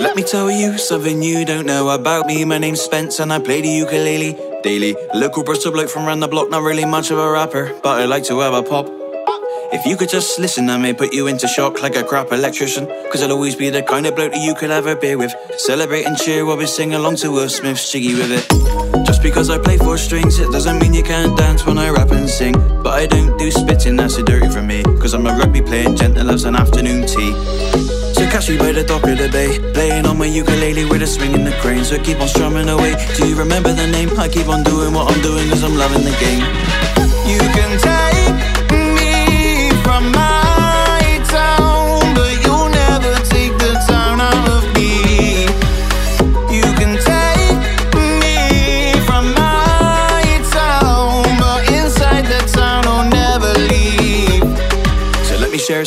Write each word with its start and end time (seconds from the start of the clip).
let 0.00 0.16
me 0.16 0.22
tell 0.22 0.50
you 0.50 0.78
something 0.78 1.22
you 1.22 1.44
don't 1.44 1.66
know 1.66 1.90
about 1.90 2.26
me. 2.26 2.44
My 2.44 2.56
name's 2.56 2.80
Spence 2.80 3.20
and 3.20 3.32
I 3.32 3.38
play 3.38 3.60
the 3.60 3.68
ukulele 3.68 4.32
daily. 4.62 4.96
Local 5.14 5.44
Bristol 5.44 5.72
bloke 5.72 5.90
from 5.90 6.06
round 6.06 6.22
the 6.22 6.28
block, 6.28 6.48
not 6.50 6.62
really 6.62 6.86
much 6.86 7.10
of 7.10 7.18
a 7.18 7.30
rapper, 7.30 7.78
but 7.82 8.00
I 8.00 8.06
like 8.06 8.24
to 8.24 8.38
have 8.40 8.54
a 8.54 8.62
pop. 8.62 8.86
If 9.72 9.86
you 9.86 9.96
could 9.96 10.08
just 10.08 10.38
listen, 10.38 10.70
I 10.70 10.78
may 10.78 10.94
put 10.94 11.12
you 11.12 11.26
into 11.26 11.46
shock 11.46 11.82
like 11.82 11.96
a 11.96 12.02
crap 12.02 12.32
electrician. 12.32 12.86
Cause 13.12 13.22
I'll 13.22 13.32
always 13.32 13.54
be 13.54 13.68
the 13.68 13.82
kind 13.82 14.06
of 14.06 14.16
bloke 14.16 14.32
that 14.32 14.40
you 14.40 14.54
could 14.54 14.70
a 14.70 14.96
beer 14.96 15.18
with. 15.18 15.32
Celebrate 15.58 16.06
and 16.06 16.16
cheer 16.16 16.44
while 16.46 16.56
we 16.56 16.66
sing 16.66 16.94
along 16.94 17.16
to 17.16 17.30
Will 17.30 17.48
Smith's 17.48 17.92
Jiggy 17.92 18.14
with 18.14 18.32
it. 18.32 19.06
Just 19.06 19.22
because 19.22 19.50
I 19.50 19.58
play 19.58 19.76
four 19.76 19.98
strings, 19.98 20.38
it 20.38 20.50
doesn't 20.50 20.78
mean 20.80 20.94
you 20.94 21.02
can't 21.02 21.36
dance 21.36 21.66
when 21.66 21.78
I 21.78 21.90
rap 21.90 22.10
and 22.10 22.28
sing. 22.28 22.54
But 22.82 22.94
I 22.94 23.06
don't 23.06 23.38
do 23.38 23.50
spitting, 23.50 23.96
that's 23.96 24.16
a 24.16 24.22
dirty 24.22 24.48
for 24.48 24.62
me. 24.62 24.82
Cause 24.82 25.12
I'm 25.12 25.26
a 25.26 25.36
rugby 25.36 25.60
playing 25.62 25.96
gent 25.96 26.14
that 26.14 26.24
loves 26.24 26.44
an 26.44 26.56
afternoon 26.56 27.06
tea. 27.06 27.99
Me 28.30 28.56
by 28.56 28.72
the 28.72 28.82
dock 28.82 29.04
of 29.04 29.18
the 29.18 29.28
bay, 29.28 29.58
playing 29.74 30.06
on 30.06 30.18
my 30.18 30.24
ukulele 30.24 30.84
with 30.86 31.02
a 31.02 31.06
swing 31.06 31.34
in 31.34 31.44
the 31.44 31.52
crane. 31.60 31.84
So 31.84 32.02
keep 32.02 32.20
on 32.20 32.26
strumming 32.26 32.68
away. 32.68 32.96
Do 33.16 33.28
you 33.28 33.36
remember 33.36 33.72
the 33.72 33.86
name? 33.86 34.08
I 34.18 34.28
keep 34.28 34.48
on 34.48 34.64
doing 34.64 34.94
what 34.94 35.12
I'm 35.12 35.20
doing 35.20 35.48
cause 35.50 35.62
I'm 35.62 35.76
loving 35.76 36.02
the 36.02 36.16
game. 36.18 36.42
You 37.30 37.38
can 37.38 37.78
take 37.78 37.99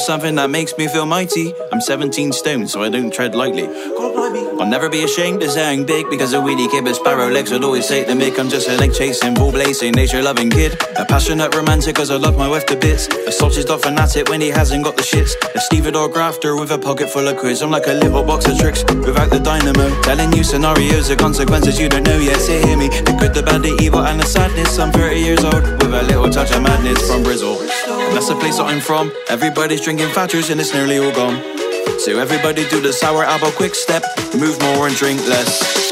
something 0.06 0.36
that 0.36 0.50
makes 0.50 0.78
me 0.78 0.88
feel 0.88 1.06
mighty. 1.06 1.54
I'm 1.72 1.82
17 1.82 2.34
stone, 2.34 2.68
so 2.68 2.84
I 2.84 2.90
don't 2.90 3.14
tread 3.14 3.36
lightly. 3.36 3.68
I'll 4.64 4.70
never 4.70 4.88
be 4.88 5.04
ashamed 5.04 5.44
of 5.44 5.52
saying 5.52 5.84
big 5.88 6.10
because 6.10 6.32
a 6.32 6.40
weedy 6.40 6.70
kid 6.70 6.86
with 6.86 6.96
sparrow 6.96 7.28
legs 7.28 7.52
would 7.52 7.66
always 7.66 7.86
say 7.86 8.06
to 8.06 8.14
Mick, 8.14 8.40
I'm 8.40 8.48
just 8.48 8.70
a 8.70 8.78
leg 8.78 8.94
chasing, 8.94 9.34
ball 9.34 9.52
blazing, 9.52 9.92
nature 9.92 10.24
loving 10.24 10.50
kid. 10.50 10.82
A 10.96 11.04
passionate 11.04 11.54
romantic 11.54 11.98
cause 11.98 12.10
I 12.10 12.16
love 12.16 12.38
my 12.38 12.48
wife 12.48 12.66
to 12.68 12.78
bits. 12.78 13.08
A 13.28 13.32
sausage 13.34 13.66
dog 13.66 13.82
fanatic 13.82 14.30
when 14.30 14.40
he 14.40 14.48
hasn't 14.48 14.86
got 14.86 14.96
the 14.96 15.02
shits. 15.02 15.34
A 15.54 15.60
stevedore 15.60 16.08
grafter 16.08 16.56
with 16.56 16.72
a 16.72 16.78
pocket 16.78 17.10
full 17.10 17.28
of 17.28 17.36
quiz. 17.36 17.62
I'm 17.62 17.72
like 17.72 17.88
a 17.88 17.92
little 17.92 18.24
box 18.24 18.46
of 18.46 18.58
tricks 18.58 18.86
without 18.86 19.32
the 19.32 19.40
dynamo. 19.40 20.02
Telling 20.02 20.32
you 20.32 20.46
scenarios 20.46 21.10
of 21.10 21.18
consequences 21.18 21.78
you 21.78 21.90
don't 21.90 22.04
know 22.04 22.20
yet. 22.20 22.40
So 22.40 22.58
hear 22.66 22.78
me, 22.78 22.88
the 22.88 23.18
good, 23.20 23.34
the 23.34 23.44
bad, 23.44 23.64
the 23.64 23.78
evil, 23.82 24.06
and 24.06 24.18
the 24.18 24.26
sadness. 24.26 24.80
I'm 24.80 24.94
30 24.94 25.20
years 25.20 25.44
old 25.44 25.62
with 25.62 25.94
a 25.94 26.04
little 26.04 26.30
touch 26.30 26.54
of 26.54 26.64
madness 26.64 27.06
from 27.12 27.22
Brizzle. 27.22 27.60
And 27.60 28.16
that's 28.16 28.30
the 28.30 28.36
place 28.36 28.56
that 28.60 28.68
I'm 28.68 28.80
from. 28.80 29.12
Everybody's 29.28 29.82
drinking 29.82 30.08
Thatchers 30.16 30.50
and 30.50 30.62
it's 30.62 30.74
nearly 30.74 31.00
all 31.00 31.12
gone. 31.12 31.63
So 32.00 32.20
everybody 32.20 32.68
do 32.70 32.82
the 32.82 32.94
sour 32.94 33.24
apple 33.24 33.52
quick 33.52 33.76
step, 33.76 34.04
move 34.36 34.62
more 34.62 34.88
and 34.88 34.96
drink 34.96 35.20
less. 35.28 35.92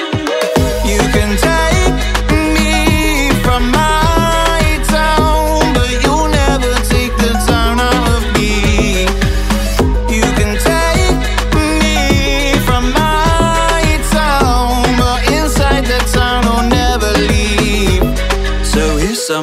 You 0.86 1.00
can 1.14 1.38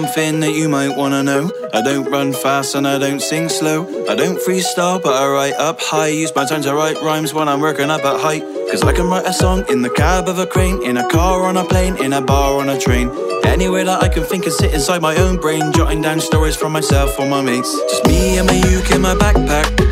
something 0.09 0.40
that 0.40 0.53
you 0.53 0.68
might 0.68 0.97
wanna 0.97 1.23
know. 1.23 1.51
I 1.75 1.83
don't 1.83 2.11
run 2.11 2.33
fast 2.33 2.75
and 2.75 2.87
I 2.87 2.99
don't 2.99 3.21
sing 3.21 3.49
slow. 3.49 3.87
I 4.09 4.14
don't 4.14 4.38
freestyle, 4.38 5.03
but 5.03 5.12
I 5.12 5.29
write 5.29 5.55
up 5.55 5.81
high. 5.81 6.09
Use 6.09 6.35
my 6.35 6.47
time 6.47 6.62
to 6.62 6.75
write 6.75 6.97
rhymes 7.03 7.35
when 7.35 7.49
I'm 7.49 7.61
working 7.61 7.90
up 7.90 8.05
at 8.05 8.21
height. 8.21 8.42
Cause 8.71 8.83
I 8.83 8.92
can 8.92 9.07
write 9.07 9.27
a 9.27 9.33
song 9.33 9.64
in 9.68 9.83
the 9.83 9.90
cab 9.90 10.29
of 10.29 10.38
a 10.38 10.47
crane, 10.47 10.83
in 10.83 10.97
a 10.97 11.09
car, 11.09 11.42
on 11.44 11.57
a 11.57 11.64
plane, 11.64 11.97
in 12.03 12.12
a 12.12 12.23
bar, 12.23 12.59
on 12.61 12.68
a 12.71 12.79
train. 12.79 13.11
Anywhere 13.44 13.85
that 13.85 14.03
I 14.03 14.09
can 14.09 14.25
think 14.25 14.44
and 14.44 14.53
sit 14.53 14.73
inside 14.73 15.03
my 15.03 15.16
own 15.16 15.37
brain, 15.37 15.73
jotting 15.73 16.01
down 16.01 16.21
stories 16.21 16.57
from 16.57 16.73
myself 16.73 17.18
or 17.18 17.29
my 17.29 17.42
mates. 17.42 17.73
Just 17.90 18.07
me 18.07 18.38
and 18.38 18.47
my 18.47 18.55
uke 18.55 18.90
in 18.90 19.03
my 19.03 19.14
backpack. 19.14 19.88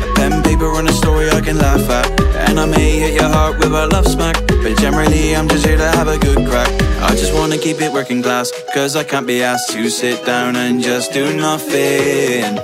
Paper, 0.57 0.79
and 0.79 0.89
a 0.89 0.93
story 0.93 1.29
I 1.29 1.41
can 1.41 1.57
laugh 1.59 1.87
at. 1.87 2.19
And 2.49 2.59
I 2.59 2.65
may 2.65 2.99
hit 2.99 3.13
your 3.13 3.29
heart 3.29 3.59
with 3.59 3.71
a 3.73 3.85
love 3.87 4.07
smack, 4.07 4.35
but 4.47 4.75
generally 4.79 5.35
I'm 5.35 5.47
just 5.47 5.65
here 5.65 5.77
to 5.77 5.87
have 5.91 6.07
a 6.07 6.17
good 6.17 6.47
crack. 6.47 6.69
I 6.99 7.11
just 7.11 7.33
wanna 7.35 7.59
keep 7.59 7.79
it 7.79 7.91
working 7.93 8.23
class, 8.23 8.51
cause 8.73 8.95
I 8.95 9.03
can't 9.03 9.27
be 9.27 9.43
asked 9.43 9.71
to 9.73 9.89
sit 9.89 10.25
down 10.25 10.55
and 10.55 10.81
just 10.81 11.13
do 11.13 11.31
nothing. 11.37 12.57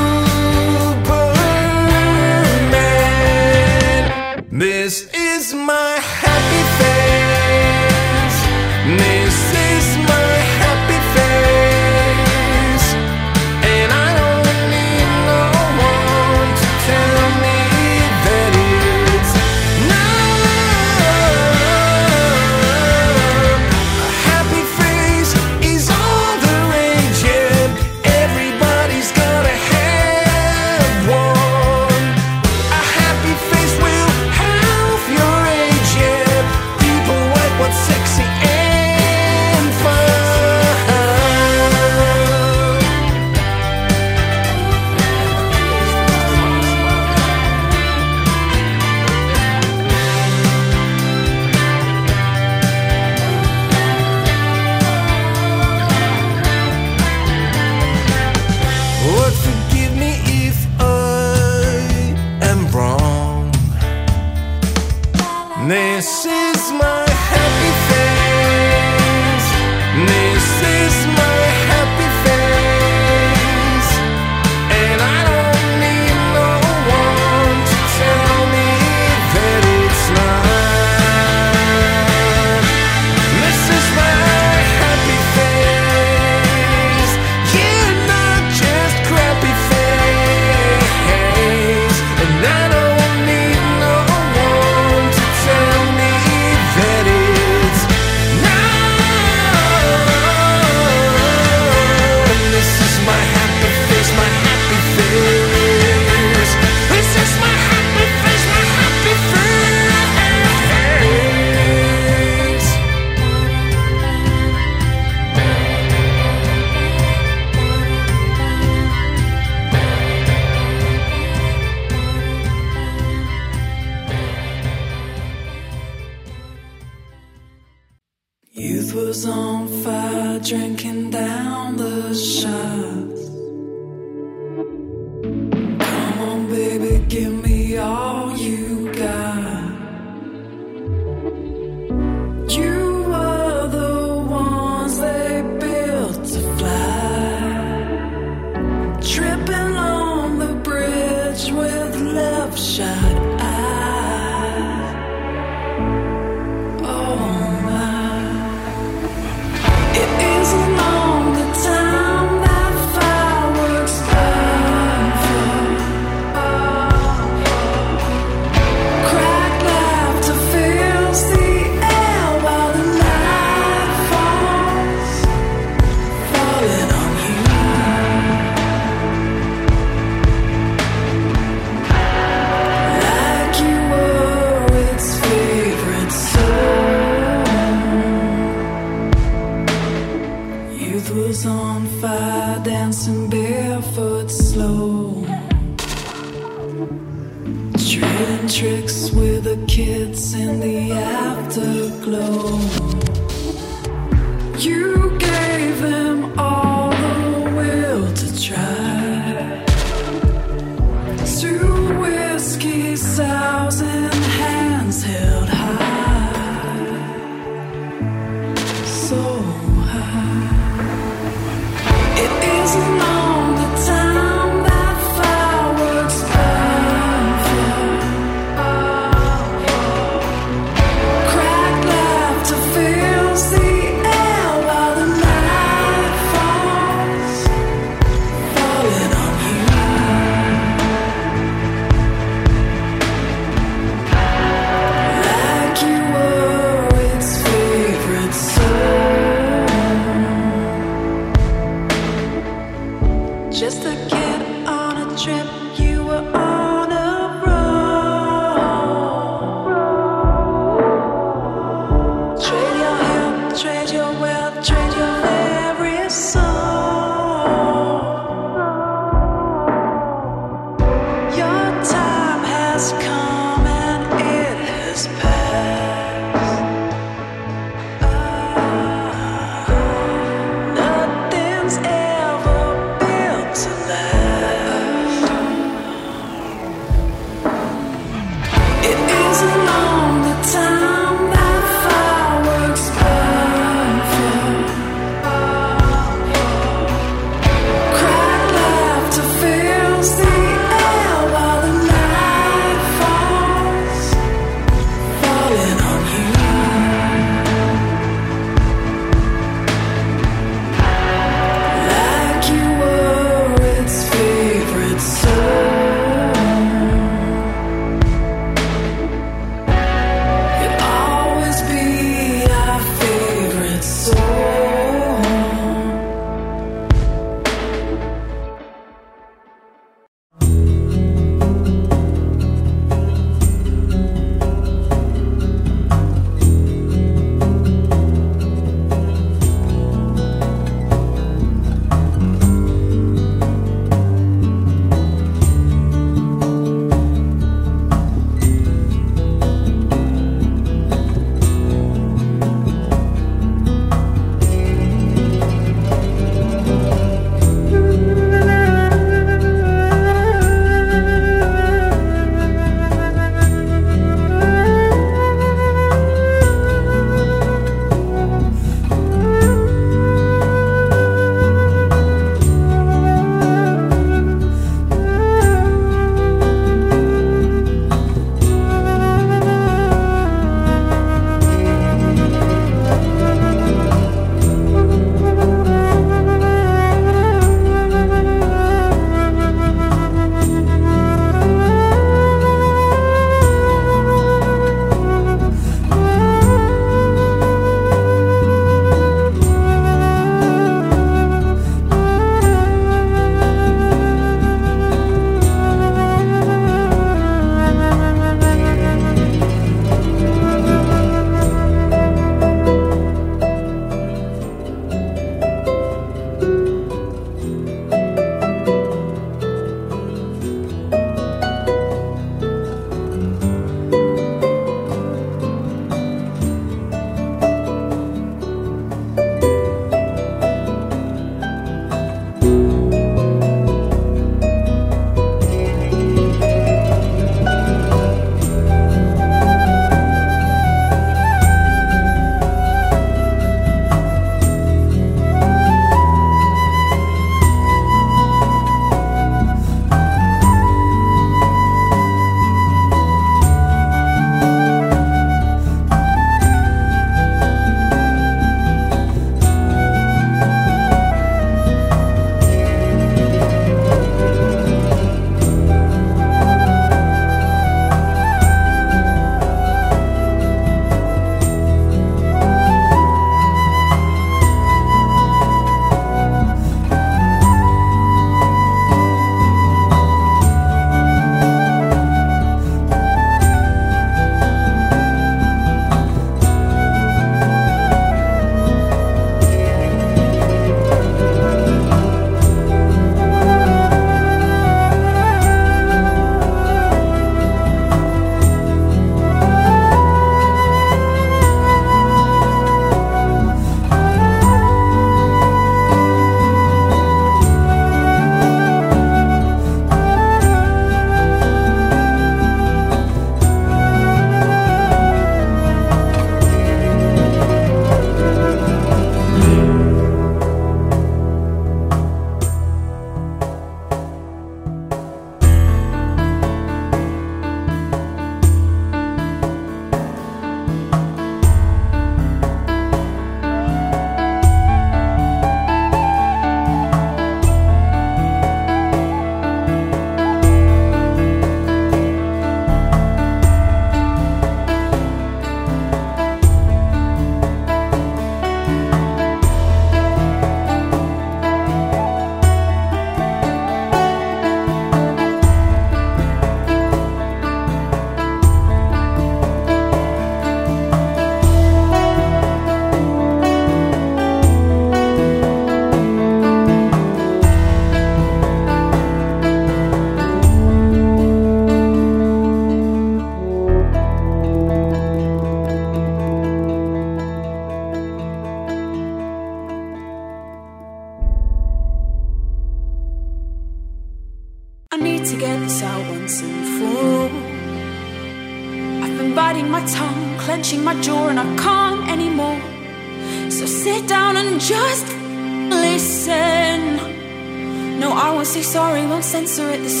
Sorry, 599.47 599.77
won't 599.77 599.89
censor 599.89 600.00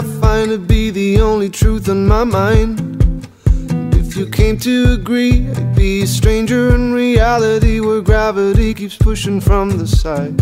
I 0.00 0.02
find 0.18 0.48
to 0.48 0.56
be 0.56 0.88
the 0.88 1.20
only 1.20 1.50
truth 1.50 1.86
on 1.90 2.08
my 2.08 2.24
mind. 2.24 2.80
If 3.94 4.16
you 4.16 4.24
came 4.24 4.56
to 4.60 4.94
agree, 4.94 5.46
I'd 5.50 5.76
be 5.76 6.04
a 6.04 6.06
stranger 6.06 6.74
in 6.74 6.94
reality 6.94 7.80
where 7.80 8.00
gravity 8.00 8.72
keeps 8.72 8.96
pushing 8.96 9.42
from 9.42 9.76
the 9.76 9.86
side. 9.86 10.40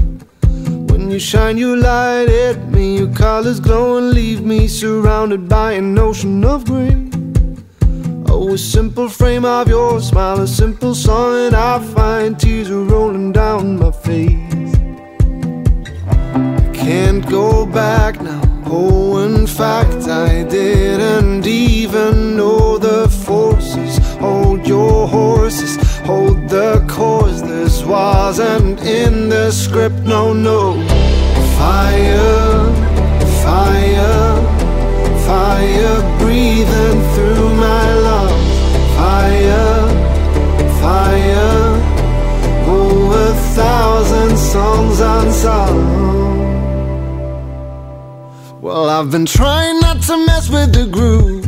When 0.88 1.11
you 1.11 1.18
shine 1.18 1.59
your 1.59 1.76
light 1.76 2.28
at 2.28 2.68
me, 2.68 2.98
your 2.98 3.12
colors 3.12 3.59
glow 3.59 3.98
and 3.98 4.12
leave 4.12 4.42
me 4.42 4.68
surrounded 4.68 5.48
by 5.48 5.72
an 5.72 5.98
ocean 5.98 6.44
of 6.44 6.64
gray. 6.64 7.11
Oh, 8.28 8.52
a 8.54 8.59
simple 8.59 9.09
frame 9.09 9.44
of 9.44 9.66
your 9.66 10.00
smile, 10.00 10.38
a 10.40 10.46
simple 10.46 10.94
song, 10.94 11.34
and 11.46 11.56
I 11.56 11.80
find 11.94 12.38
tears 12.38 12.70
are 12.70 12.84
rolling 12.84 13.32
down 13.32 13.76
my 13.80 13.90
Hold 24.49 24.66
your 24.66 25.07
horses, 25.07 25.76
hold 26.07 26.49
the 26.49 26.82
course. 26.88 27.42
This 27.42 27.84
wasn't 27.84 28.80
in 28.80 29.28
the 29.28 29.51
script, 29.51 30.01
no, 30.07 30.32
no. 30.32 30.72
Fire, 31.59 32.64
fire, 33.44 34.36
fire 35.26 36.18
breathing 36.18 36.99
through 37.12 37.51
my 37.57 37.92
lungs. 38.07 38.49
Fire, 38.96 39.84
fire, 40.80 41.61
oh, 42.72 43.28
a 43.28 43.34
thousand 43.55 44.38
songs 44.38 45.01
unsung. 45.01 45.78
Well, 48.62 48.88
I've 48.88 49.11
been 49.11 49.26
trying 49.26 49.78
not 49.80 50.01
to 50.05 50.16
mess 50.24 50.49
with 50.49 50.72
the 50.72 50.86
groove. 50.86 51.47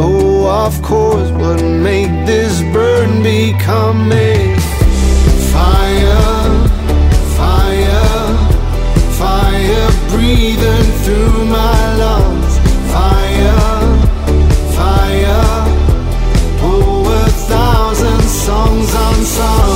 That, 0.00 0.06
oh, 0.06 0.66
of 0.66 0.82
course, 0.82 1.30
would 1.30 1.62
make 1.62 2.10
this 2.26 2.60
burn 2.72 3.22
become 3.22 4.12
a 4.12 4.56
fire, 5.52 6.66
fire, 7.36 8.36
fire 9.18 9.90
breathing 10.10 10.88
through 11.04 11.44
my 11.46 11.96
lungs. 11.96 12.58
Fire, 12.92 13.98
fire, 14.74 15.64
oh, 16.62 17.24
a 17.24 17.30
thousand 17.30 18.22
songs 18.22 18.94
unsung. 18.94 19.69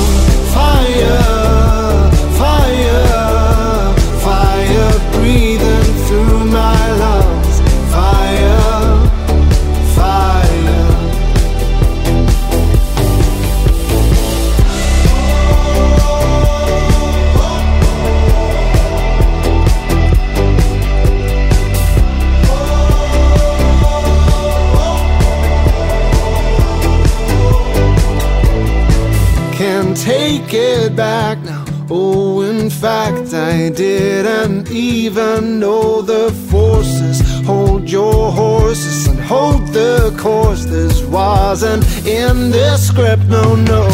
I 33.54 33.68
didn't 33.68 34.68
even 34.72 35.60
know 35.60 36.02
the 36.02 36.32
forces. 36.50 37.22
Hold 37.46 37.88
your 37.88 38.32
horses 38.32 39.06
and 39.06 39.20
hold 39.20 39.68
the 39.68 40.12
course. 40.18 40.64
This 40.64 41.04
wasn't 41.04 41.84
in 42.04 42.50
the 42.50 42.76
script, 42.76 43.26
no, 43.26 43.54
no. 43.54 43.88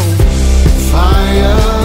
Fire, 0.91 1.80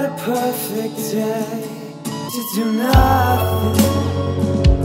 A 0.00 0.14
perfect 0.16 0.96
day 1.10 1.90
to 2.04 2.50
do 2.54 2.72
nothing. 2.72 4.77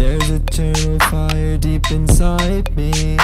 There's 0.00 0.30
eternal 0.30 0.98
fire 1.10 1.58
deep 1.58 1.90
inside 1.90 2.74
me. 2.74 3.18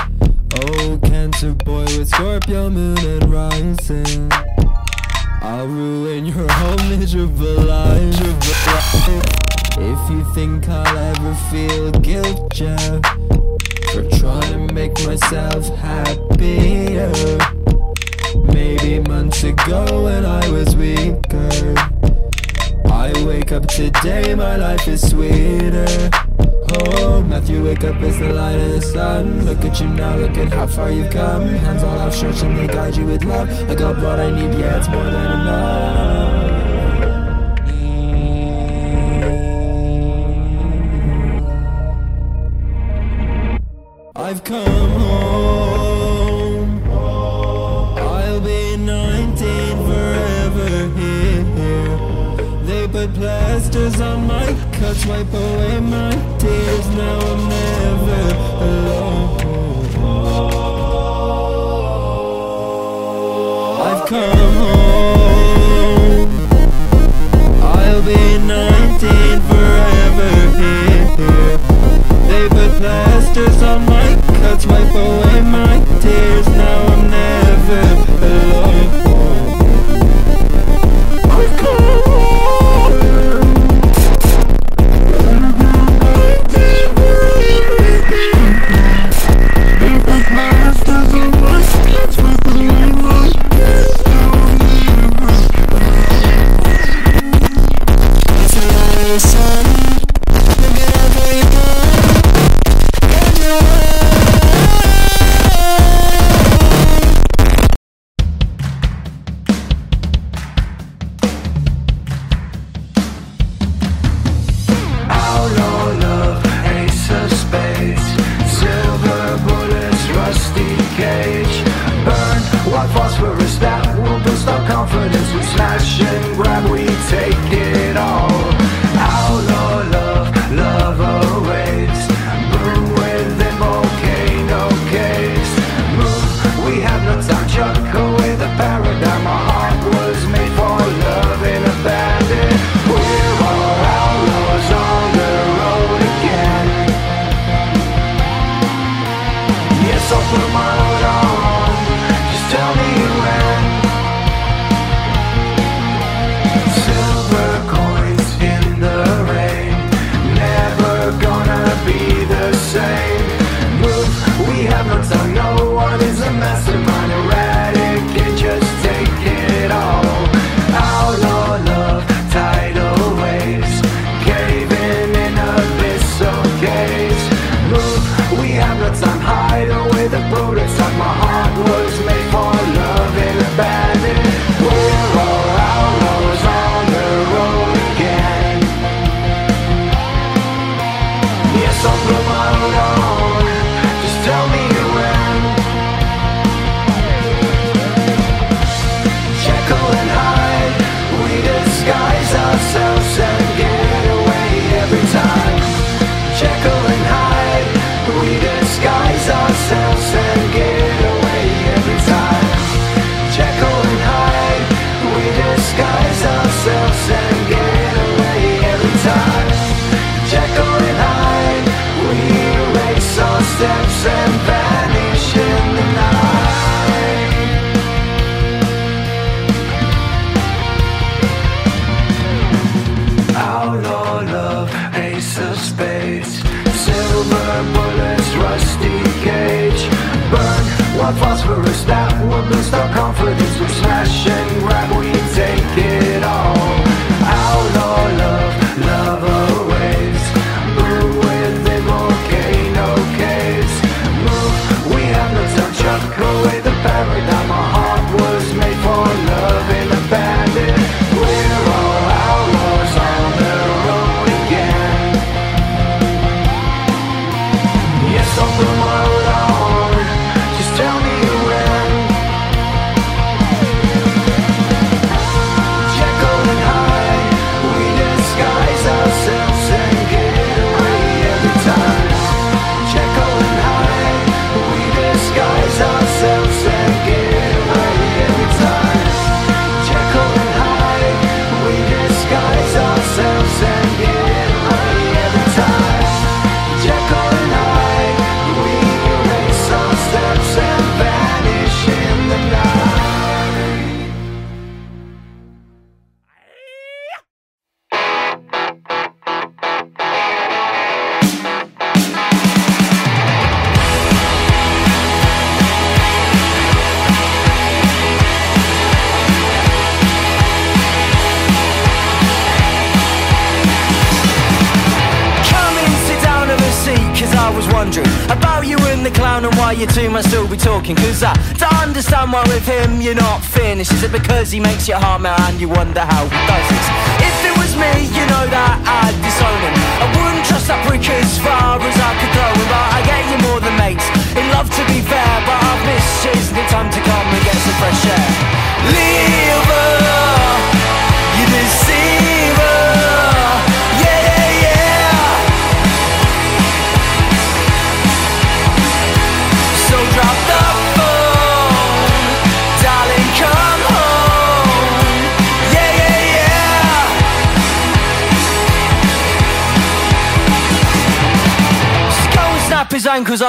Oh, 0.60 1.00
Cancer 1.02 1.54
boy 1.54 1.84
with 1.84 2.08
Scorpio 2.10 2.68
moon 2.68 2.98
and 2.98 3.32
rising. 3.32 4.30
I'll 5.40 5.66
ruin 5.66 6.26
your 6.26 6.46
whole 6.52 6.88
miserable 6.90 7.62
life 7.62 8.20
If 9.78 10.10
you 10.10 10.22
think 10.34 10.68
I'll 10.68 10.98
ever 10.98 11.34
feel 11.50 11.92
guilt, 11.92 12.52
Jeff 12.52 13.00
For 13.94 14.04
trying 14.18 14.68
to 14.68 14.74
make 14.74 14.92
myself 15.06 15.66
happier. 15.76 17.10
Maybe 18.52 19.00
months 19.08 19.42
ago 19.44 20.04
when 20.04 20.26
I 20.26 20.46
was 20.50 20.76
weaker. 20.76 21.74
I 22.92 23.14
wake 23.24 23.52
up 23.52 23.66
today, 23.66 24.34
my 24.34 24.56
life 24.56 24.86
is 24.86 25.08
sweeter. 25.08 26.10
Matthew, 27.22 27.64
wake 27.64 27.84
up, 27.84 28.00
it's 28.02 28.18
the 28.18 28.32
light 28.32 28.58
of 28.58 28.72
the 28.72 28.82
sun. 28.82 29.44
Look 29.44 29.64
at 29.64 29.80
you 29.80 29.88
now, 29.88 30.16
look 30.16 30.36
at 30.36 30.52
how 30.52 30.66
far 30.66 30.90
you've 30.90 31.10
come. 31.10 31.46
Hands 31.46 31.82
all 31.82 31.98
out 31.98 32.12
stretching, 32.12 32.54
they 32.56 32.66
guide 32.66 32.96
you 32.96 33.06
with 33.06 33.24
love. 33.24 33.48
I 33.70 33.74
got 33.74 33.96
what 33.96 34.18
I 34.18 34.30
need, 34.30 34.58
yeah, 34.58 34.78
it's 34.78 34.88
more 34.88 35.04
than 35.04 35.40
enough. 35.40 35.96
I've 44.16 44.42
come 44.42 44.85
put 53.06 53.14
plasters 53.14 54.00
on 54.00 54.26
my 54.26 54.46
cuts 54.72 55.06
wipe 55.06 55.32
away 55.32 55.80
my 55.80 56.10
tears. 56.38 56.88
Now 56.88 57.18
i'm 57.18 57.48
never 57.48 58.34
alone. 58.64 59.36
I've 63.88 64.06
come 64.08 64.54
home. 64.62 66.30
I'll 67.62 68.02
be 68.02 68.38
19 68.38 69.40
forever 69.50 70.30
here. 70.60 71.06
They 72.28 72.48
put 72.48 72.70
plasters 72.80 73.62
on 73.62 73.86
my 73.86 74.16
cuts 74.40 74.66
wipe 74.66 74.94
away 74.94 75.40
my 75.42 75.84
tears. 76.00 76.48
Now 76.48 76.86
i'm 76.86 77.10
never 77.10 77.82
alone. 78.26 78.95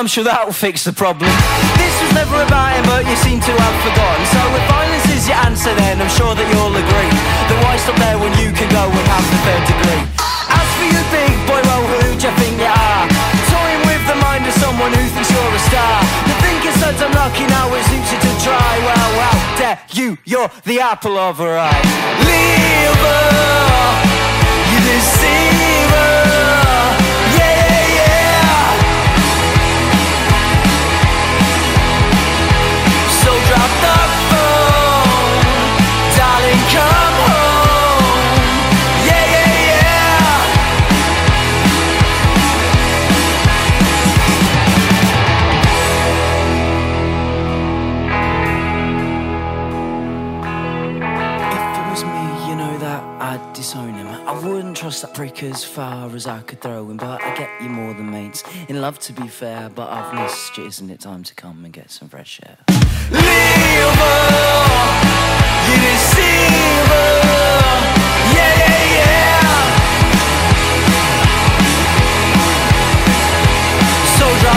I'm 0.07 0.15
sure 0.15 0.23
that'll 0.23 0.55
fix 0.55 0.87
the 0.87 0.95
problem. 0.95 1.27
This 1.75 1.95
was 1.99 2.15
never 2.15 2.39
about 2.39 2.71
him, 2.71 2.87
but 2.87 3.03
you 3.03 3.11
seem 3.27 3.43
to 3.43 3.51
have 3.51 3.77
forgotten. 3.83 4.23
So 4.31 4.39
if 4.55 4.63
violence 4.71 5.03
is 5.11 5.27
your 5.27 5.35
answer 5.43 5.75
then, 5.75 5.99
I'm 5.99 6.07
sure 6.07 6.31
that 6.31 6.47
you'll 6.47 6.71
agree. 6.71 7.11
Then 7.51 7.59
why 7.59 7.75
stop 7.75 7.99
there 7.99 8.15
when 8.15 8.31
you 8.39 8.55
can 8.55 8.71
go 8.71 8.87
and 8.87 9.03
have 9.11 9.27
the 9.27 9.39
third 9.43 9.63
degree? 9.67 10.03
As 10.47 10.67
for 10.79 10.87
you 10.87 11.03
big 11.11 11.35
boy, 11.43 11.59
well 11.59 11.83
who 11.91 11.99
do 12.15 12.23
you 12.23 12.33
think 12.39 12.55
you 12.55 12.71
are? 12.71 13.03
Toying 13.51 13.83
with 13.83 13.99
the 14.07 14.15
mind 14.23 14.47
of 14.47 14.55
someone 14.55 14.95
who 14.95 15.03
thinks 15.11 15.27
you're 15.27 15.43
a 15.43 15.63
star. 15.67 15.99
You 16.23 16.35
think 16.39 16.63
it's 16.63 16.79
such 16.79 17.03
unlucky 17.03 17.43
now 17.51 17.67
it 17.75 17.83
suits 17.91 18.07
you 18.07 18.19
to 18.23 18.31
try. 18.47 18.71
Well, 18.87 19.11
how 19.27 19.59
dare 19.59 19.75
you, 19.91 20.15
you're 20.23 20.47
the 20.63 20.87
apple 20.87 21.19
of 21.19 21.35
her 21.43 21.59
eye. 21.59 21.83
Lever, 22.23 23.27
you 24.71 24.79
deceiver 24.87 26.66
I'd 53.19 53.53
disown 53.53 53.93
him. 53.93 54.07
I 54.07 54.39
wouldn't 54.39 54.77
trust 54.77 55.01
that 55.01 55.13
prick 55.13 55.43
as 55.43 55.63
far 55.63 56.09
as 56.15 56.27
I 56.27 56.39
could 56.41 56.61
throw 56.61 56.89
him. 56.89 56.97
But 56.97 57.21
I 57.21 57.35
get 57.35 57.49
you 57.61 57.69
more 57.69 57.93
than 57.93 58.09
mates. 58.09 58.43
In 58.69 58.79
love, 58.79 58.99
to 58.99 59.13
be 59.13 59.27
fair, 59.27 59.69
but 59.69 59.89
I've 59.89 60.13
missed 60.15 60.57
you. 60.57 60.65
Isn't 60.65 60.89
it 60.89 61.01
time 61.01 61.23
to 61.23 61.35
come 61.35 61.65
and 61.65 61.73
get 61.73 61.91
some 61.91 62.09
fresh 62.09 62.39
air? 62.45 62.57
Lever, 63.11 64.27
So 74.27 74.39
drop 74.39 74.56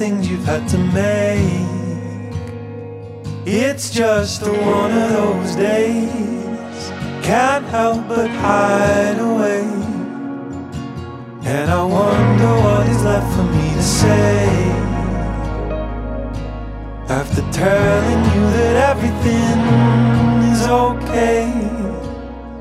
things 0.00 0.30
you've 0.30 0.46
had 0.46 0.66
to 0.66 0.78
make. 0.78 2.32
It's 3.44 3.90
just 3.90 4.40
one 4.40 4.92
of 4.92 5.10
those 5.12 5.54
days. 5.56 6.80
Can't 7.22 7.66
help 7.66 8.08
but 8.08 8.30
hide 8.30 9.18
away. 9.18 9.66
And 11.44 11.70
I 11.70 11.84
wonder 11.84 12.52
what 12.64 12.88
is 12.88 13.04
left 13.04 13.30
for 13.36 13.44
me 13.44 13.68
to 13.74 13.82
say. 13.82 14.48
After 17.20 17.42
telling 17.52 18.22
you 18.34 18.44
that 18.56 18.76
everything 18.92 19.58
is 20.50 20.62
okay. 20.66 21.52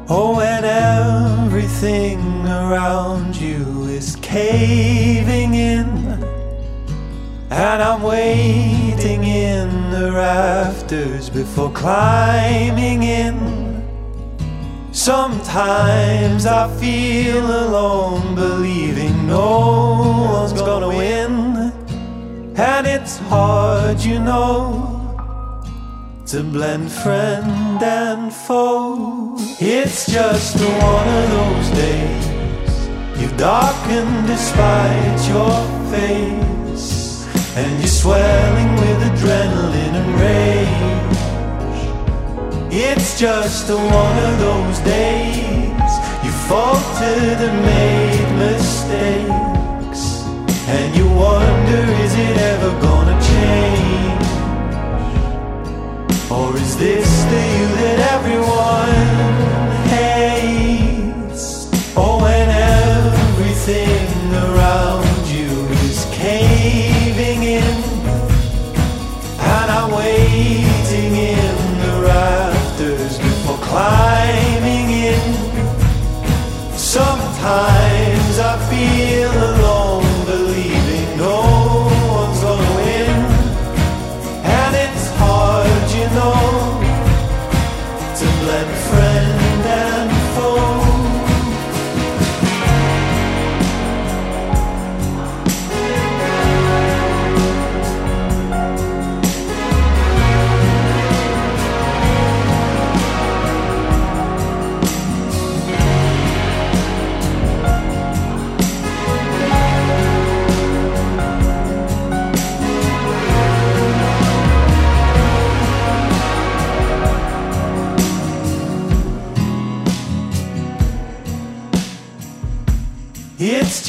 Oh, 0.10 0.42
and 0.42 0.66
everything 0.66 2.20
around 2.48 3.38
you 3.38 3.86
is 3.86 4.18
caving 4.18 5.54
in. 5.54 6.09
And 7.52 7.82
I'm 7.82 8.04
waiting 8.04 9.24
in 9.24 9.90
the 9.92 10.12
rafters 10.12 11.30
before 11.30 11.72
climbing 11.72 13.04
in. 13.04 13.60
Sometimes 14.92 16.46
I 16.46 16.68
feel 16.80 17.46
alone, 17.46 18.36
believing 18.36 19.28
no 19.28 20.30
one's 20.32 20.54
gonna 20.54 20.90
win. 20.90 21.74
And 22.56 22.86
it's 22.86 23.18
hard, 23.18 24.00
you 24.02 24.20
know, 24.20 24.86
to 26.28 26.44
blend 26.44 26.92
friend 26.92 27.82
and 27.82 28.32
foe. 28.32 29.36
It's 29.60 30.06
just 30.06 30.58
one 30.58 31.08
of 31.08 31.30
those 31.32 31.70
days. 31.72 32.26
You've 33.20 33.38
darkened 33.38 34.28
despite 34.28 35.28
your 35.28 35.56
face, 35.90 36.49
and 37.56 37.80
you're 37.80 37.88
swelling 37.88 38.72
with 38.76 39.00
adrenaline 39.10 39.96
and 40.02 40.20
rage. 40.20 41.18
It's 42.72 43.20
just 43.20 43.70
one 43.70 44.18
of 44.30 44.40
those 44.40 44.80
days. 44.80 45.92
You 46.24 46.32
faltered 46.48 47.40
and 47.48 47.62
made 47.66 48.30
mistakes, 48.46 50.02
and 50.68 50.96
you 50.96 51.08
wonder 51.08 51.82
is 52.06 52.14
it 52.14 52.38
ever 52.38 52.72
gonna 52.80 53.18
change? 53.32 54.28
Or 56.32 56.56
is 56.56 56.78
this 56.78 57.24
the 57.24 57.42
you 57.58 57.68
that 57.82 58.00
everyone 58.16 59.49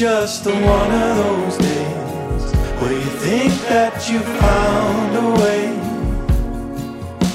just 0.01 0.43
the 0.43 0.51
one 0.51 0.91
of 0.91 1.15
those 1.17 1.57
days 1.57 2.43
where 2.81 2.91
you 2.91 3.11
think 3.21 3.53
that 3.69 4.09
you 4.09 4.19
found 4.19 5.15
a 5.15 5.27
way 5.39 5.65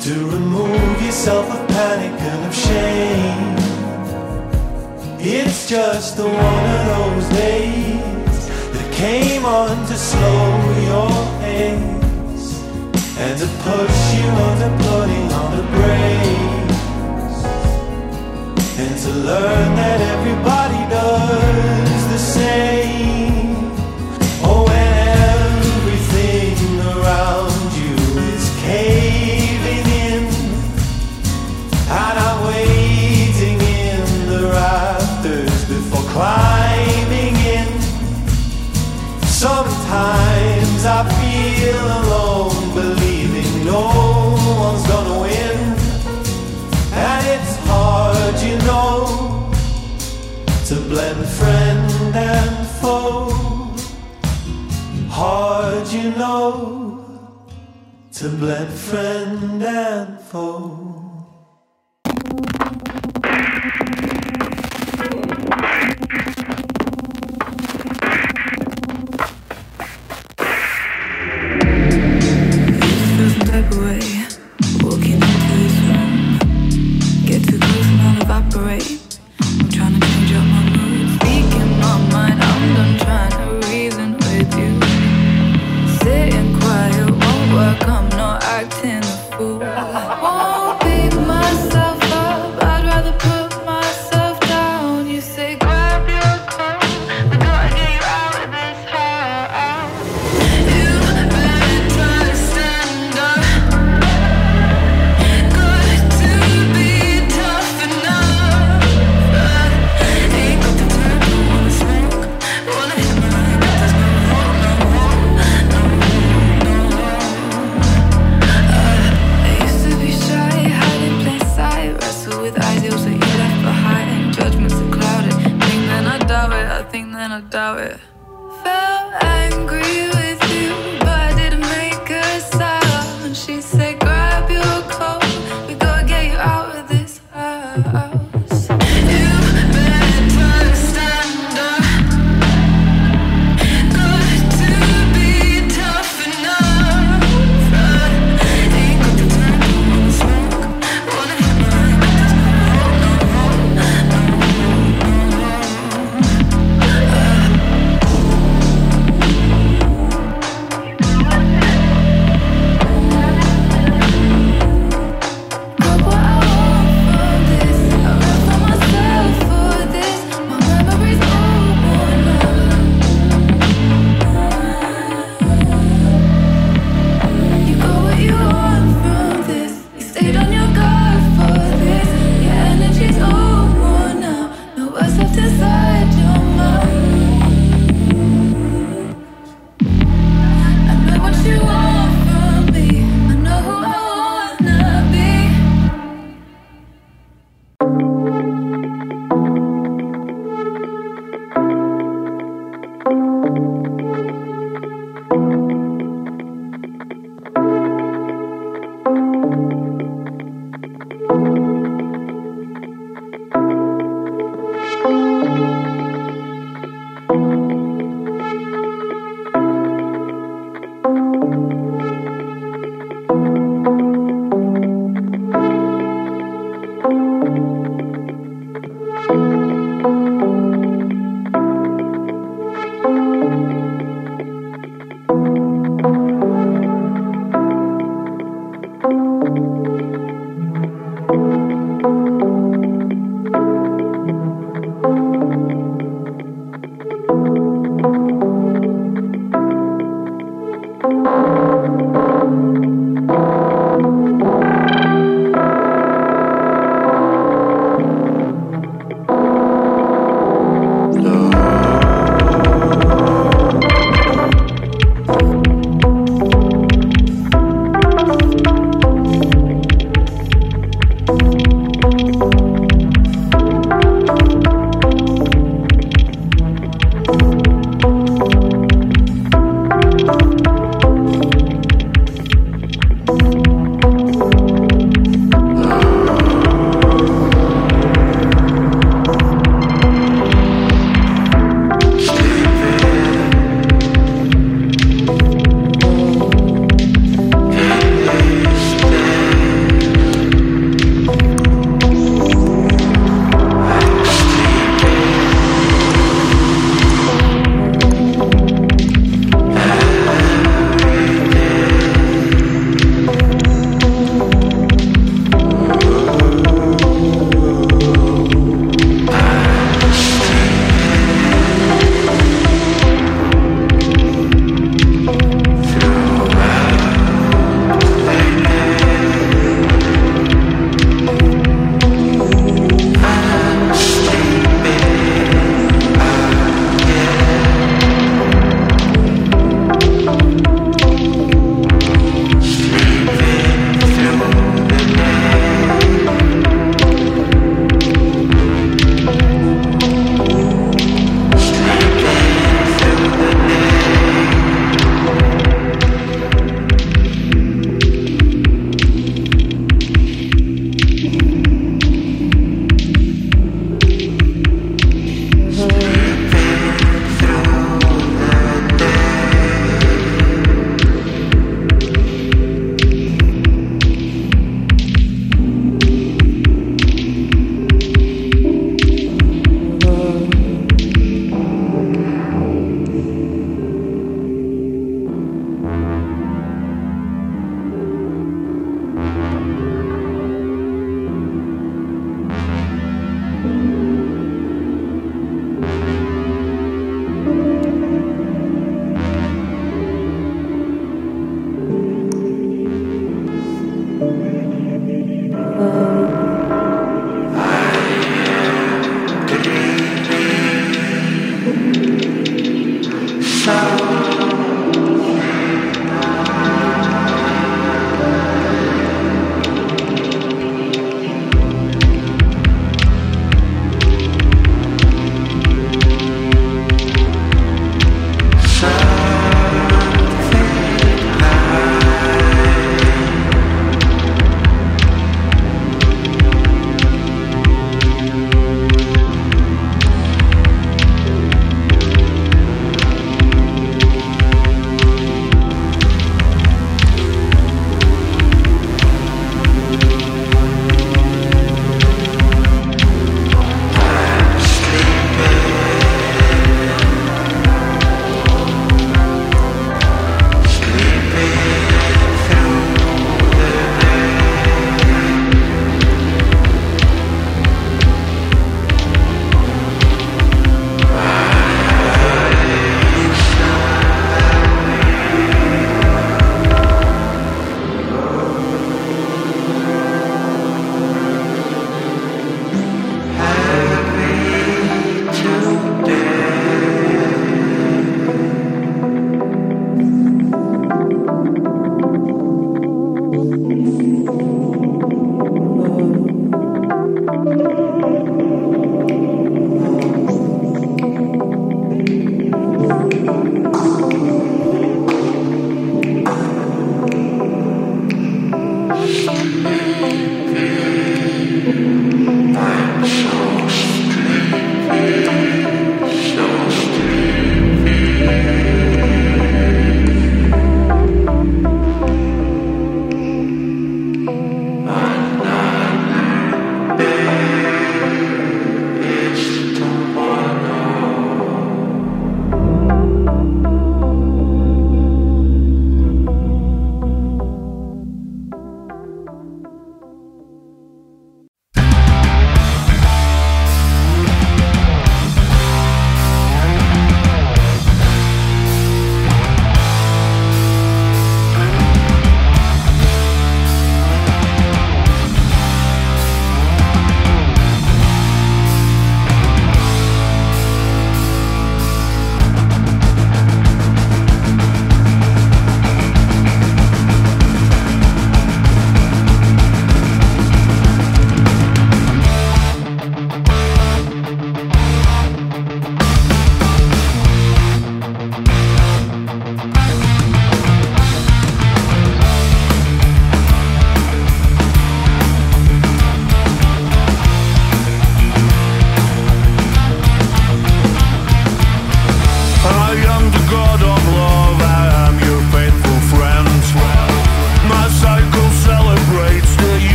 to 0.00 0.14
remove 0.30 1.02
yourself 1.02 1.50
of 1.50 1.68
panic 1.70 2.12
and 2.20 2.44
of 2.46 2.54
shame. 2.54 3.56
It's 5.18 5.68
just 5.68 6.16
the 6.16 6.28
one 6.28 6.66
of 6.76 6.86
those 6.94 7.28
days 7.30 8.46
that 8.74 8.92
came 8.94 9.44
on 9.44 9.84
to 9.88 9.96
slow 9.96 10.46
your 10.90 11.10
pace 11.42 12.62
and 13.18 13.34
to 13.40 13.48
push 13.66 13.98
you 14.14 14.28
under 14.48 14.70
putting 14.86 15.28
on 15.42 15.50
the 15.56 15.64
brakes 15.74 16.80
and 18.78 18.94
to 19.04 19.10
learn 19.28 19.74
that 19.74 20.00
everybody 20.14 20.80
does 20.94 21.91
the 22.22 23.31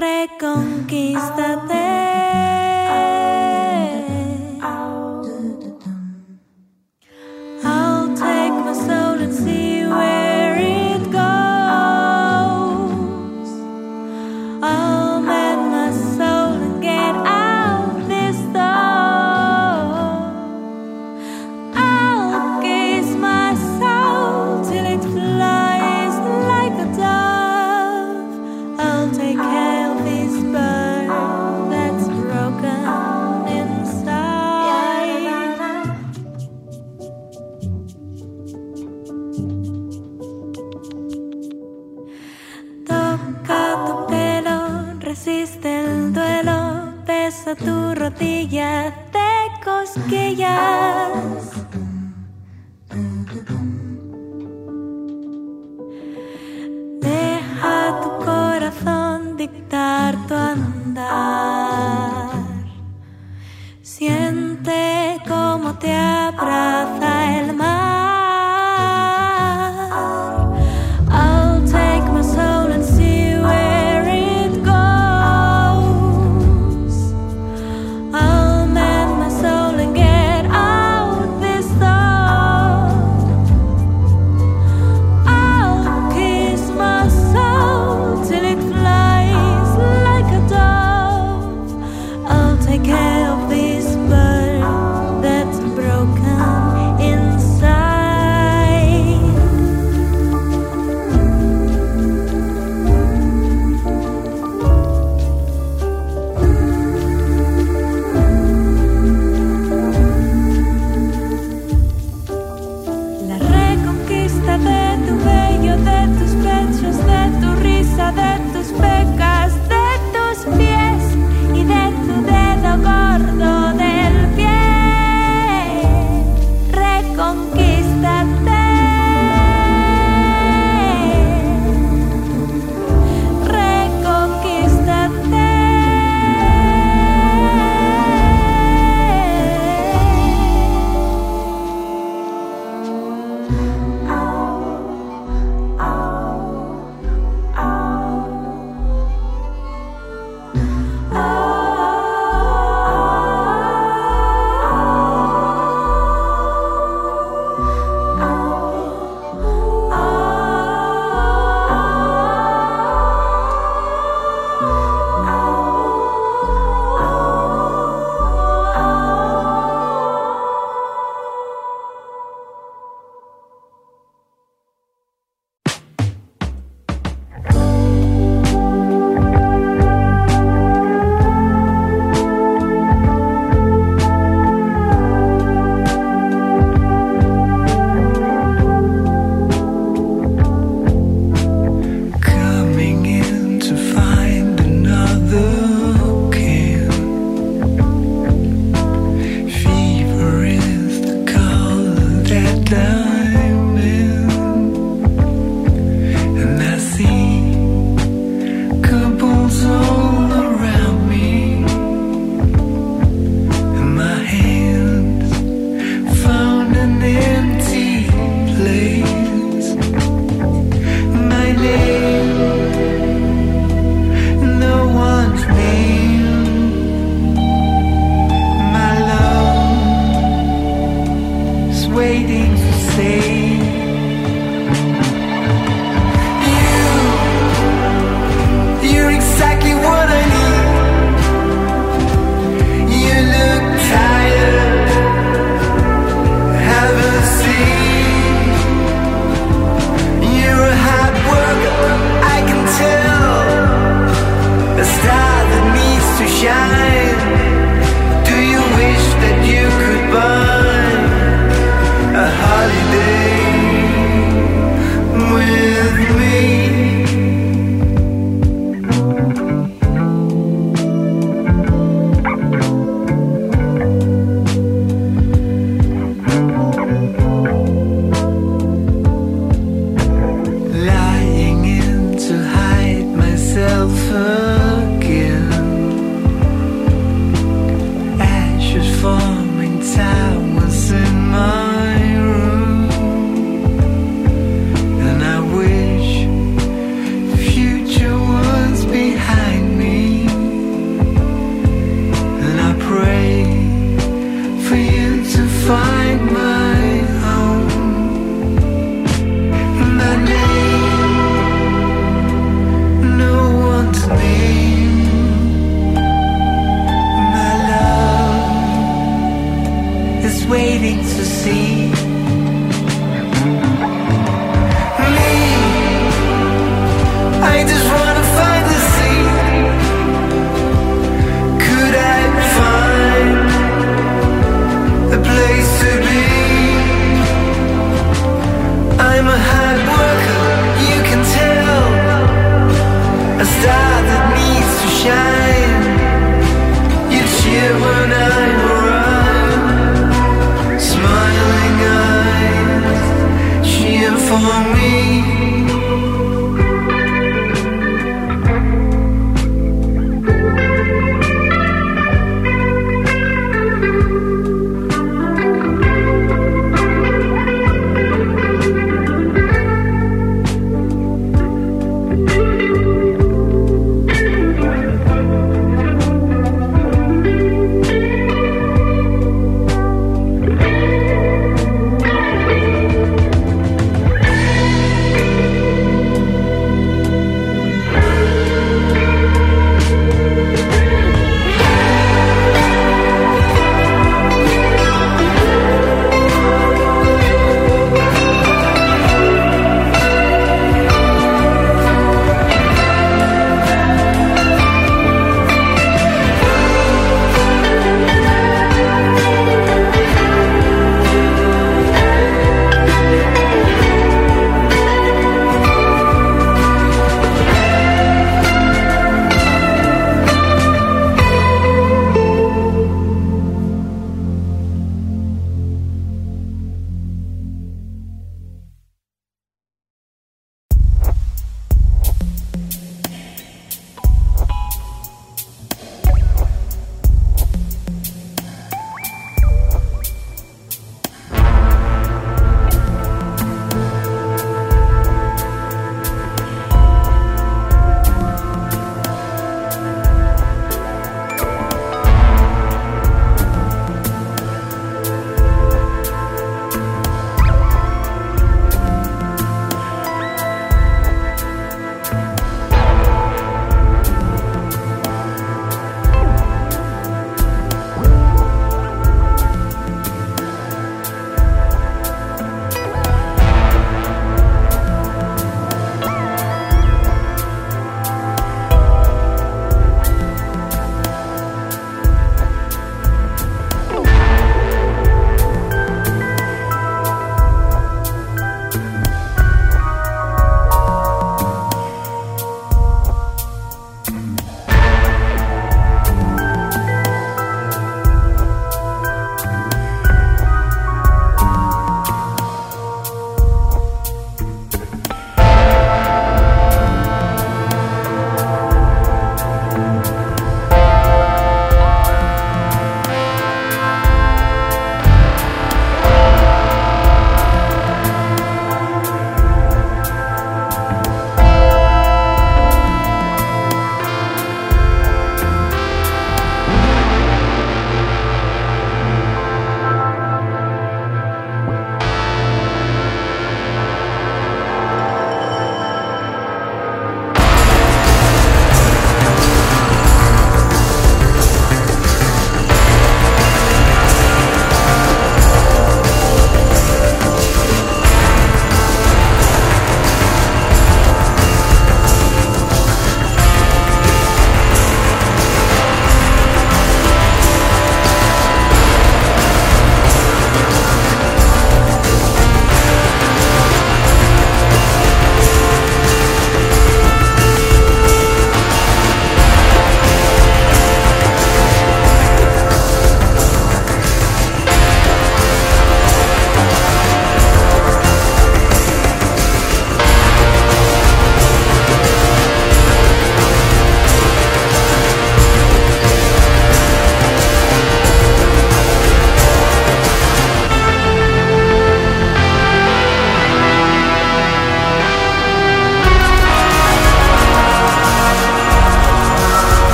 reconquístate. 0.00 1.89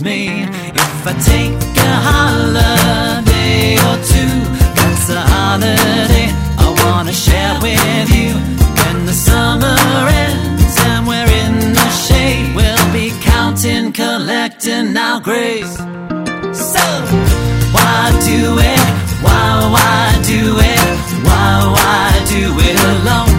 me 0.00 0.44
if 0.74 1.06
I 1.06 1.12
take 1.12 1.52
a 1.76 1.92
holiday 2.08 3.74
or 3.88 3.96
two. 4.12 4.34
That's 4.78 5.10
a 5.10 5.20
holiday 5.20 6.28
I 6.56 6.68
wanna 6.82 7.12
share 7.12 7.54
with 7.60 8.08
you. 8.10 8.32
When 8.80 9.06
the 9.06 9.12
summer 9.12 9.76
ends 10.08 10.76
and 10.86 11.06
we're 11.06 11.32
in 11.44 11.74
the 11.74 11.88
shade, 11.90 12.54
we'll 12.56 12.92
be 12.92 13.12
counting, 13.20 13.92
collecting 13.92 14.96
our 14.96 15.20
grace. 15.20 15.76
So 15.76 16.84
why 17.76 18.02
do 18.24 18.58
it? 18.72 18.88
Why 19.20 19.44
why 19.74 20.22
do 20.24 20.56
it? 20.72 20.82
Why 21.26 21.52
why 21.76 22.24
do 22.32 22.42
it 22.68 22.78
alone? 22.94 23.31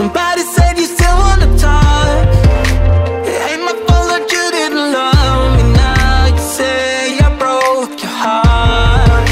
Somebody 0.00 0.40
said 0.44 0.78
you 0.78 0.86
still 0.86 1.14
wanna 1.14 1.58
talk. 1.58 2.26
It 3.28 3.38
ain't 3.50 3.64
my 3.68 3.76
fault 3.84 4.08
that 4.12 4.24
you 4.34 4.44
didn't 4.58 4.92
love 4.96 5.48
me. 5.58 5.64
Now 5.76 6.24
you 6.24 6.38
say 6.38 7.18
I 7.18 7.28
broke 7.36 8.00
your 8.00 8.16
heart. 8.24 9.28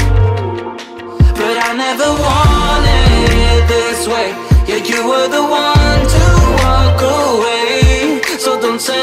But 1.39 1.55
I 1.67 1.71
never 1.85 2.09
wanted 2.25 3.31
it 3.49 3.63
this 3.73 4.01
way. 4.13 4.29
Yeah, 4.69 4.81
you 4.91 4.99
were 5.09 5.27
the 5.37 5.41
one 5.41 6.01
to 6.15 6.23
walk 6.61 7.01
away. 7.17 8.21
So 8.37 8.61
don't 8.61 8.79
say 8.79 9.01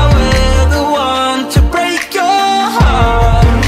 I 0.00 0.04
was 0.14 0.64
the 0.76 0.84
one 1.04 1.40
to 1.54 1.60
break 1.74 2.14
your 2.14 2.56
heart. 2.78 3.64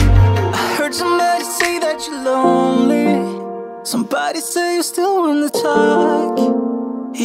I 0.60 0.76
heard 0.78 0.94
somebody 0.94 1.44
say 1.44 1.78
that 1.78 1.98
you're 2.06 2.24
lonely. 2.24 3.84
Somebody 3.84 4.40
say 4.40 4.76
you 4.76 4.82
still 4.82 5.18
wanna 5.18 5.50
talk. 5.50 6.53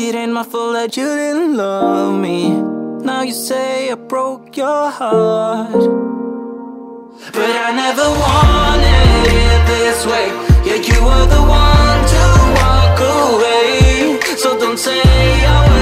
It 0.01 0.15
ain't 0.15 0.31
my 0.31 0.43
fault 0.43 0.75
that 0.75 0.95
you 0.95 1.03
didn't 1.03 1.57
love 1.57 2.17
me. 2.17 2.51
Now 3.09 3.21
you 3.21 3.33
say 3.33 3.91
I 3.91 3.95
broke 3.95 4.55
your 4.55 4.89
heart. 4.89 5.83
But 7.37 7.51
I 7.67 7.69
never 7.83 8.07
wanted 8.23 9.27
it 9.43 9.61
this 9.73 9.99
way. 10.11 10.27
Yeah, 10.67 10.79
you 10.89 10.99
were 11.03 11.25
the 11.35 11.43
one 11.65 11.99
to 12.13 12.23
walk 12.59 12.97
away. 13.19 14.19
So 14.37 14.57
don't 14.57 14.79
say 14.79 15.01
I 15.01 15.57
were 15.67 15.78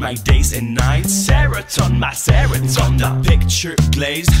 my 0.00 0.14
days 0.14 0.56
and 0.56 0.74
nights. 0.74 1.12
Serotonin, 1.28 1.98
my 1.98 2.12
serotonin 2.12 2.98
The 2.98 3.30
picture 3.30 3.76
glazed, 3.92 4.32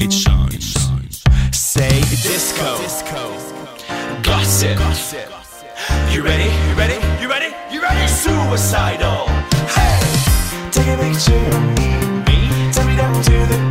it 0.00 0.12
shines. 0.12 0.74
Say 1.52 2.00
disco. 2.00 2.76
Gossip. 4.22 4.78
You 6.12 6.22
ready? 6.22 6.50
You 6.68 6.74
ready? 6.74 6.98
You 7.22 7.28
ready? 7.28 7.54
You 7.70 7.80
ready? 7.80 8.08
Suicidal. 8.08 9.26
Hey! 9.76 10.00
Take 10.72 10.88
a 10.88 10.96
picture 10.96 11.46
of 11.56 11.62
me. 11.78 11.88
Me? 12.26 12.72
Tell 12.72 12.86
me 12.86 12.96
down 12.96 13.22
to 13.22 13.46
the 13.46 13.67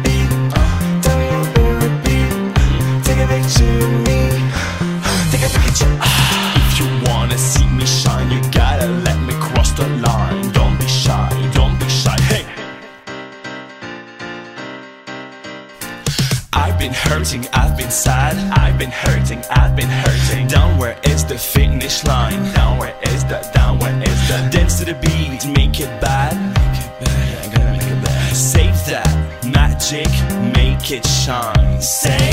I've 17.28 17.76
been 17.76 17.92
sad, 17.92 18.38
I've 18.58 18.80
been 18.80 18.90
hurting, 18.90 19.44
I've 19.52 19.76
been 19.76 19.90
hurting. 19.90 20.48
Down 20.48 20.78
where 20.78 20.98
is 21.04 21.26
the 21.26 21.38
finish 21.38 22.06
line? 22.06 22.54
Down 22.54 22.78
where 22.78 22.96
is 23.04 23.26
the, 23.26 23.46
down 23.54 23.80
where 23.80 23.94
is 24.02 24.28
the 24.30 24.50
dance 24.50 24.80
to 24.80 24.86
the 24.86 24.94
beat? 24.94 25.46
Make 25.46 25.82
it 25.82 25.92
bad, 26.00 26.34
make 26.56 26.80
it 26.80 27.04
bad, 27.04 27.30
yeah, 27.30 27.44
I 27.44 27.54
gotta 27.54 27.72
make 27.74 27.82
it 27.82 28.02
bad. 28.02 28.34
Save 28.34 28.78
that 28.86 29.44
magic, 29.44 30.08
make 30.56 30.90
it 30.90 31.06
shine. 31.06 31.82
Say 31.82 32.32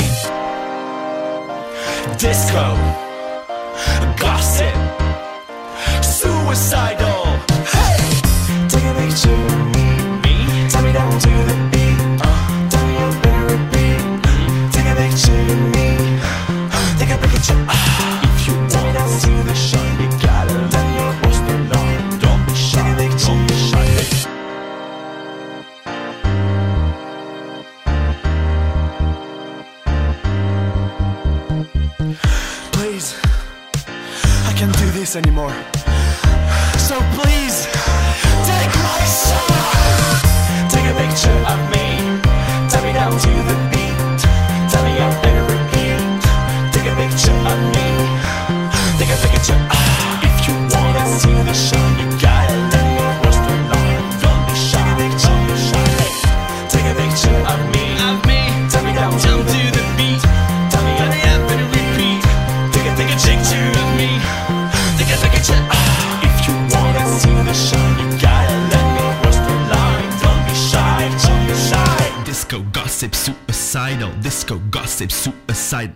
disco, 2.17 2.65
gossip, 4.15 4.75
suicidal. 6.01 7.25
Hey, 7.67 7.99
take 8.69 8.85
a 8.85 8.93
picture 8.95 9.33
of 9.33 9.75
me, 9.75 9.87
me, 10.23 10.69
tell 10.69 10.83
me 10.83 10.93
down 10.93 11.19
to 11.19 11.27
the 11.27 11.74
Please, 32.71 33.15
I 34.45 34.53
can't 34.57 34.75
do 34.77 34.89
this 34.91 35.15
anymore. 35.15 35.53
So 36.77 36.99
please, 37.13 37.67
take 38.45 38.73
my 38.81 39.01
shot. 39.05 40.71
Take 40.71 40.85
a 40.85 40.95
picture 40.97 41.39
of 41.47 41.71
me. 41.71 41.84
Gossip 74.53 75.11
suicide. 75.11 75.95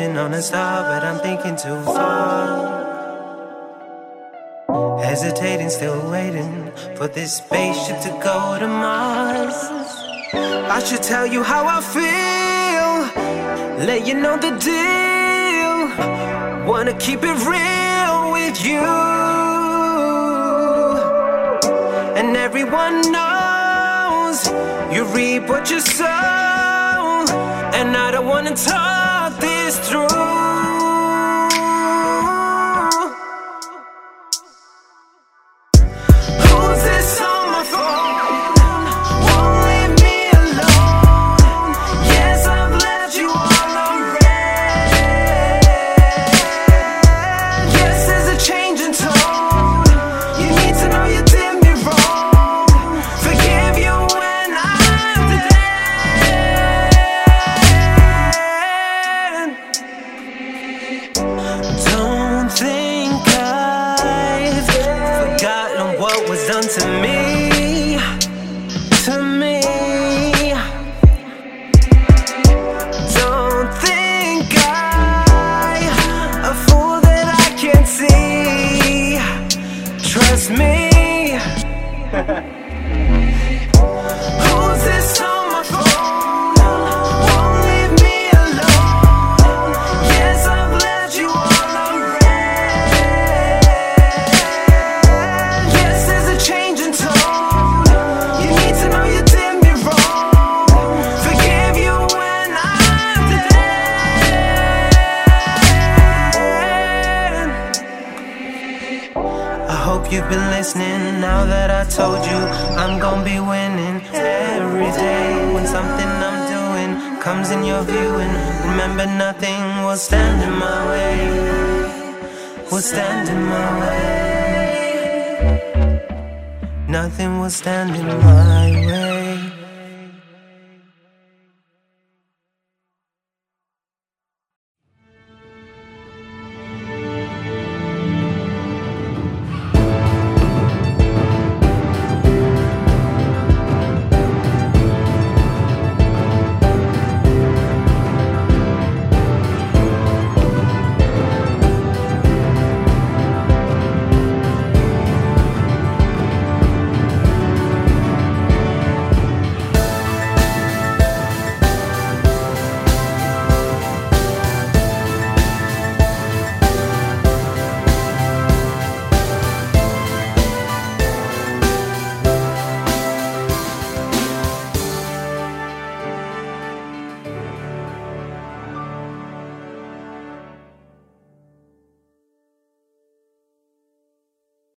wishing 0.00 0.16
on 0.16 0.32
a 0.34 0.42
star, 0.42 0.82
but 0.84 1.04
I'm 1.04 1.18
thinking 1.20 1.56
too 1.56 1.82
far. 1.82 2.78
Hesitating, 5.02 5.70
still 5.70 6.10
waiting 6.10 6.72
for 6.96 7.08
this 7.08 7.36
spaceship 7.36 8.00
to 8.02 8.10
go 8.22 8.58
to 8.58 8.68
Mars. 8.68 9.54
I 10.76 10.82
should 10.84 11.02
tell 11.02 11.26
you 11.26 11.42
how 11.42 11.64
I 11.66 11.80
feel, 11.96 12.92
let 13.86 14.06
you 14.06 14.14
know 14.14 14.36
the 14.38 14.52
deal. 14.70 15.76
Wanna 16.66 16.94
keep 16.94 17.20
it 17.22 17.38
real 17.52 18.32
with 18.32 18.56
you 18.64 18.86
and 22.18 22.36
everyone 22.36 22.96
knows 23.16 24.38
you 24.94 25.04
reap 25.16 25.48
what 25.48 25.70
you 25.70 25.80
sow, 25.80 27.24
and 27.78 27.96
I 27.96 28.10
don't 28.12 28.26
wanna 28.26 28.54
talk 28.54 28.89
is 29.70 29.88
true. 29.88 30.49